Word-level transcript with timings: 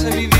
hace 0.00 0.16
vivir. 0.16 0.39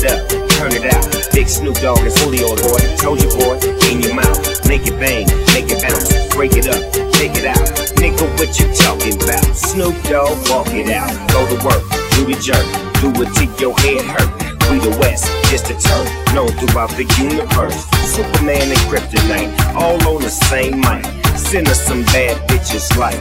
It 0.00 0.08
up, 0.08 0.48
turn 0.56 0.72
it 0.72 0.88
out. 0.88 1.04
Big 1.34 1.46
Snoop 1.46 1.76
Dogg 1.76 2.00
and 2.00 2.08
Soulja 2.08 2.56
Boy. 2.56 2.80
Told 2.96 3.20
you, 3.20 3.28
boy, 3.36 3.60
in 3.92 4.00
your 4.00 4.14
mouth. 4.14 4.40
Make 4.64 4.86
it 4.88 4.96
bang, 4.96 5.28
make 5.52 5.68
it 5.68 5.82
bounce. 5.84 6.08
Break 6.32 6.56
it 6.56 6.72
up, 6.72 6.80
take 7.12 7.36
it 7.36 7.44
out. 7.44 7.68
Nigga, 8.00 8.24
what 8.40 8.48
you 8.56 8.72
talking 8.72 9.20
about? 9.20 9.44
Snoop 9.54 9.92
Dogg, 10.08 10.40
walk 10.48 10.72
it 10.72 10.88
out. 10.88 11.12
Go 11.28 11.44
to 11.44 11.56
work, 11.60 11.84
do 12.16 12.24
the 12.24 12.32
jerk, 12.40 12.64
do 13.04 13.12
it 13.20 13.28
till 13.36 13.52
your 13.60 13.76
head 13.84 14.00
hurt. 14.08 14.32
We 14.72 14.80
the 14.80 14.96
West, 15.04 15.28
just 15.52 15.68
a 15.68 15.76
turn, 15.76 16.08
known 16.34 16.48
throughout 16.56 16.96
the 16.96 17.04
universe. 17.20 17.84
Superman 18.08 18.72
and 18.72 18.80
Kryptonite, 18.88 19.52
all 19.74 20.00
on 20.08 20.22
the 20.22 20.30
same 20.30 20.80
mic. 20.80 21.04
Send 21.36 21.68
us 21.68 21.84
some 21.84 22.04
bad 22.04 22.40
bitches 22.48 22.96
like. 22.96 23.20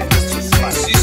Si 0.71 0.99